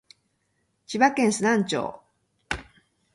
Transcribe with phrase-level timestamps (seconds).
[0.87, 2.01] 千葉県鋸南町